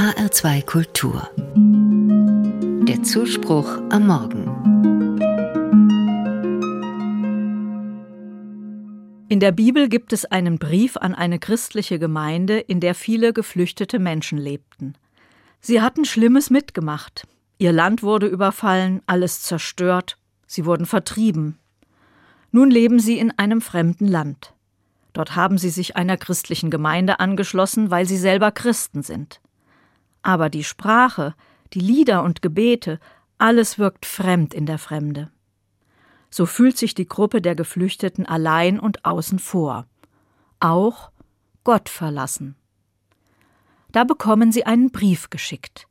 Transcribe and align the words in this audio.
HR2 0.00 0.64
Kultur. 0.64 1.28
Der 2.88 3.02
Zuspruch 3.02 3.68
am 3.90 4.06
Morgen. 4.06 4.46
In 9.28 9.40
der 9.40 9.52
Bibel 9.52 9.90
gibt 9.90 10.14
es 10.14 10.24
einen 10.24 10.58
Brief 10.58 10.96
an 10.96 11.14
eine 11.14 11.38
christliche 11.38 11.98
Gemeinde, 11.98 12.60
in 12.60 12.80
der 12.80 12.94
viele 12.94 13.34
geflüchtete 13.34 13.98
Menschen 13.98 14.38
lebten. 14.38 14.94
Sie 15.60 15.82
hatten 15.82 16.06
Schlimmes 16.06 16.48
mitgemacht. 16.48 17.26
Ihr 17.58 17.72
Land 17.72 18.02
wurde 18.02 18.26
überfallen, 18.26 19.02
alles 19.04 19.42
zerstört, 19.42 20.16
sie 20.46 20.64
wurden 20.64 20.86
vertrieben. 20.86 21.58
Nun 22.52 22.70
leben 22.70 23.00
sie 23.00 23.18
in 23.18 23.38
einem 23.38 23.60
fremden 23.60 24.08
Land. 24.08 24.54
Dort 25.12 25.36
haben 25.36 25.58
sie 25.58 25.68
sich 25.68 25.94
einer 25.96 26.16
christlichen 26.16 26.70
Gemeinde 26.70 27.20
angeschlossen, 27.20 27.90
weil 27.90 28.06
sie 28.06 28.16
selber 28.16 28.50
Christen 28.50 29.02
sind. 29.02 29.42
Aber 30.22 30.50
die 30.50 30.64
Sprache, 30.64 31.34
die 31.72 31.80
Lieder 31.80 32.22
und 32.22 32.42
Gebete, 32.42 32.98
alles 33.38 33.78
wirkt 33.78 34.06
fremd 34.06 34.54
in 34.54 34.66
der 34.66 34.78
Fremde. 34.78 35.30
So 36.30 36.46
fühlt 36.46 36.76
sich 36.76 36.94
die 36.94 37.06
Gruppe 37.06 37.40
der 37.40 37.54
Geflüchteten 37.54 38.26
allein 38.26 38.78
und 38.78 39.04
außen 39.04 39.38
vor. 39.38 39.86
Auch 40.60 41.10
Gott 41.64 41.88
verlassen. 41.88 42.56
Da 43.92 44.04
bekommen 44.04 44.52
sie 44.52 44.64
einen 44.66 44.90
Brief 44.90 45.30
geschickt. 45.30 45.88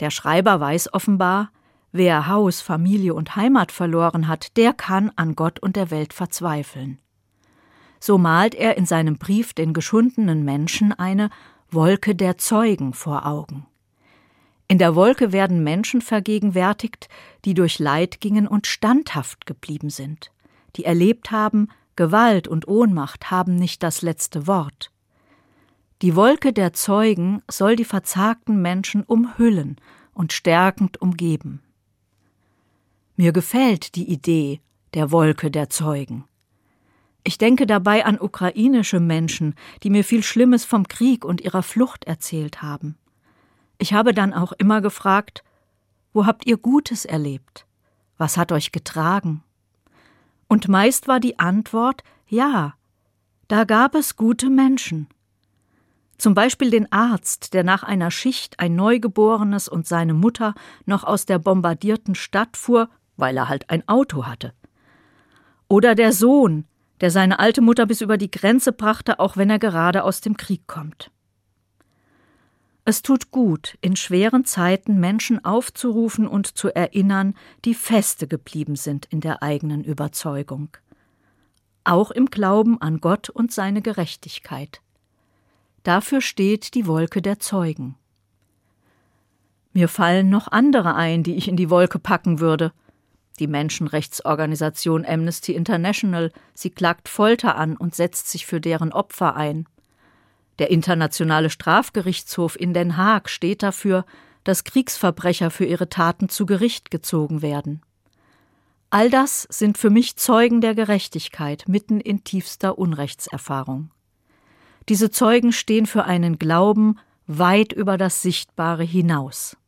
Der 0.00 0.10
Schreiber 0.10 0.60
weiß 0.60 0.92
offenbar, 0.92 1.50
wer 1.92 2.26
Haus, 2.26 2.60
Familie 2.60 3.14
und 3.14 3.36
Heimat 3.36 3.70
verloren 3.72 4.28
hat, 4.28 4.56
der 4.56 4.72
kann 4.72 5.12
an 5.16 5.36
Gott 5.36 5.60
und 5.60 5.76
der 5.76 5.90
Welt 5.90 6.12
verzweifeln. 6.12 6.98
So 8.00 8.18
malt 8.18 8.54
er 8.54 8.76
in 8.76 8.86
seinem 8.86 9.18
Brief 9.18 9.54
den 9.54 9.72
geschundenen 9.72 10.44
Menschen 10.44 10.92
eine 10.92 11.30
Wolke 11.70 12.14
der 12.14 12.38
Zeugen 12.38 12.94
vor 12.94 13.26
Augen. 13.26 13.66
In 14.68 14.78
der 14.78 14.94
Wolke 14.94 15.32
werden 15.32 15.62
Menschen 15.62 16.00
vergegenwärtigt, 16.00 17.10
die 17.44 17.52
durch 17.52 17.78
Leid 17.78 18.22
gingen 18.22 18.48
und 18.48 18.66
standhaft 18.66 19.44
geblieben 19.44 19.90
sind, 19.90 20.32
die 20.76 20.84
erlebt 20.84 21.30
haben, 21.30 21.68
Gewalt 21.94 22.48
und 22.48 22.68
Ohnmacht 22.68 23.30
haben 23.30 23.56
nicht 23.56 23.82
das 23.82 24.00
letzte 24.00 24.46
Wort. 24.46 24.92
Die 26.00 26.16
Wolke 26.16 26.54
der 26.54 26.72
Zeugen 26.72 27.42
soll 27.50 27.76
die 27.76 27.84
verzagten 27.84 28.62
Menschen 28.62 29.02
umhüllen 29.02 29.76
und 30.14 30.32
stärkend 30.32 31.02
umgeben. 31.02 31.60
Mir 33.16 33.32
gefällt 33.32 33.94
die 33.94 34.10
Idee 34.10 34.62
der 34.94 35.10
Wolke 35.10 35.50
der 35.50 35.68
Zeugen. 35.68 36.24
Ich 37.28 37.36
denke 37.36 37.66
dabei 37.66 38.06
an 38.06 38.18
ukrainische 38.18 39.00
Menschen, 39.00 39.54
die 39.82 39.90
mir 39.90 40.02
viel 40.02 40.22
Schlimmes 40.22 40.64
vom 40.64 40.88
Krieg 40.88 41.26
und 41.26 41.42
ihrer 41.42 41.62
Flucht 41.62 42.04
erzählt 42.04 42.62
haben. 42.62 42.96
Ich 43.76 43.92
habe 43.92 44.14
dann 44.14 44.32
auch 44.32 44.52
immer 44.52 44.80
gefragt, 44.80 45.44
wo 46.14 46.24
habt 46.24 46.46
ihr 46.46 46.56
Gutes 46.56 47.04
erlebt? 47.04 47.66
Was 48.16 48.38
hat 48.38 48.50
euch 48.50 48.72
getragen? 48.72 49.42
Und 50.48 50.68
meist 50.68 51.06
war 51.06 51.20
die 51.20 51.38
Antwort 51.38 52.02
ja, 52.28 52.72
da 53.46 53.64
gab 53.64 53.94
es 53.94 54.16
gute 54.16 54.48
Menschen. 54.48 55.06
Zum 56.16 56.32
Beispiel 56.32 56.70
den 56.70 56.90
Arzt, 56.90 57.52
der 57.52 57.62
nach 57.62 57.82
einer 57.82 58.10
Schicht 58.10 58.58
ein 58.58 58.74
Neugeborenes 58.74 59.68
und 59.68 59.86
seine 59.86 60.14
Mutter 60.14 60.54
noch 60.86 61.04
aus 61.04 61.26
der 61.26 61.38
bombardierten 61.38 62.14
Stadt 62.14 62.56
fuhr, 62.56 62.88
weil 63.18 63.36
er 63.36 63.50
halt 63.50 63.68
ein 63.68 63.86
Auto 63.86 64.24
hatte. 64.24 64.54
Oder 65.68 65.94
der 65.94 66.14
Sohn, 66.14 66.64
der 67.00 67.10
seine 67.10 67.38
alte 67.38 67.60
Mutter 67.60 67.86
bis 67.86 68.00
über 68.00 68.18
die 68.18 68.30
Grenze 68.30 68.72
brachte, 68.72 69.20
auch 69.20 69.36
wenn 69.36 69.50
er 69.50 69.58
gerade 69.58 70.04
aus 70.04 70.20
dem 70.20 70.36
Krieg 70.36 70.66
kommt. 70.66 71.10
Es 72.84 73.02
tut 73.02 73.30
gut, 73.30 73.76
in 73.82 73.96
schweren 73.96 74.44
Zeiten 74.44 74.98
Menschen 74.98 75.44
aufzurufen 75.44 76.26
und 76.26 76.46
zu 76.46 76.74
erinnern, 76.74 77.34
die 77.64 77.74
feste 77.74 78.26
geblieben 78.26 78.76
sind 78.76 79.04
in 79.06 79.20
der 79.20 79.42
eigenen 79.42 79.84
Überzeugung. 79.84 80.70
Auch 81.84 82.10
im 82.10 82.26
Glauben 82.26 82.80
an 82.80 83.00
Gott 83.00 83.28
und 83.28 83.52
seine 83.52 83.82
Gerechtigkeit. 83.82 84.80
Dafür 85.82 86.20
steht 86.20 86.74
die 86.74 86.86
Wolke 86.86 87.20
der 87.20 87.38
Zeugen. 87.38 87.96
Mir 89.74 89.88
fallen 89.88 90.30
noch 90.30 90.48
andere 90.48 90.94
ein, 90.94 91.22
die 91.22 91.34
ich 91.34 91.46
in 91.46 91.56
die 91.56 91.70
Wolke 91.70 91.98
packen 91.98 92.40
würde– 92.40 92.72
die 93.40 93.46
Menschenrechtsorganisation 93.46 95.04
Amnesty 95.06 95.52
International, 95.54 96.32
sie 96.54 96.70
klagt 96.70 97.08
Folter 97.08 97.56
an 97.56 97.76
und 97.76 97.94
setzt 97.94 98.28
sich 98.30 98.46
für 98.46 98.60
deren 98.60 98.92
Opfer 98.92 99.36
ein. 99.36 99.66
Der 100.58 100.70
Internationale 100.70 101.50
Strafgerichtshof 101.50 102.58
in 102.58 102.74
Den 102.74 102.96
Haag 102.96 103.28
steht 103.28 103.62
dafür, 103.62 104.04
dass 104.44 104.64
Kriegsverbrecher 104.64 105.50
für 105.50 105.64
ihre 105.64 105.88
Taten 105.88 106.28
zu 106.28 106.46
Gericht 106.46 106.90
gezogen 106.90 107.42
werden. 107.42 107.82
All 108.90 109.10
das 109.10 109.46
sind 109.50 109.76
für 109.76 109.90
mich 109.90 110.16
Zeugen 110.16 110.60
der 110.60 110.74
Gerechtigkeit 110.74 111.64
mitten 111.68 112.00
in 112.00 112.24
tiefster 112.24 112.78
Unrechtserfahrung. 112.78 113.90
Diese 114.88 115.10
Zeugen 115.10 115.52
stehen 115.52 115.84
für 115.84 116.04
einen 116.04 116.38
Glauben 116.38 116.98
weit 117.26 117.74
über 117.74 117.98
das 117.98 118.22
Sichtbare 118.22 118.84
hinaus. 118.84 119.58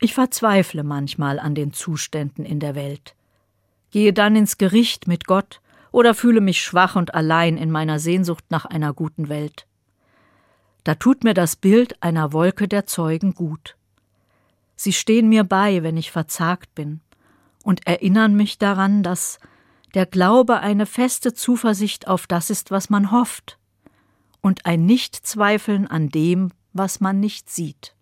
Ich 0.00 0.14
verzweifle 0.14 0.84
manchmal 0.84 1.40
an 1.40 1.54
den 1.54 1.72
Zuständen 1.72 2.44
in 2.44 2.60
der 2.60 2.74
Welt, 2.74 3.14
gehe 3.90 4.12
dann 4.12 4.36
ins 4.36 4.56
Gericht 4.56 5.08
mit 5.08 5.26
Gott 5.26 5.60
oder 5.90 6.14
fühle 6.14 6.40
mich 6.40 6.62
schwach 6.62 6.94
und 6.94 7.14
allein 7.14 7.56
in 7.56 7.70
meiner 7.70 7.98
Sehnsucht 7.98 8.44
nach 8.50 8.64
einer 8.64 8.94
guten 8.94 9.28
Welt. 9.28 9.66
Da 10.84 10.94
tut 10.94 11.24
mir 11.24 11.34
das 11.34 11.56
Bild 11.56 12.00
einer 12.02 12.32
Wolke 12.32 12.68
der 12.68 12.86
Zeugen 12.86 13.34
gut. 13.34 13.76
Sie 14.76 14.92
stehen 14.92 15.28
mir 15.28 15.42
bei, 15.42 15.82
wenn 15.82 15.96
ich 15.96 16.12
verzagt 16.12 16.74
bin, 16.76 17.00
und 17.64 17.86
erinnern 17.86 18.34
mich 18.34 18.58
daran, 18.58 19.02
dass 19.02 19.40
der 19.94 20.06
Glaube 20.06 20.60
eine 20.60 20.86
feste 20.86 21.34
Zuversicht 21.34 22.06
auf 22.06 22.28
das 22.28 22.50
ist, 22.50 22.70
was 22.70 22.88
man 22.88 23.10
hofft, 23.10 23.58
und 24.40 24.64
ein 24.64 24.86
Nichtzweifeln 24.86 25.88
an 25.88 26.08
dem, 26.08 26.52
was 26.72 27.00
man 27.00 27.18
nicht 27.18 27.50
sieht. 27.50 27.96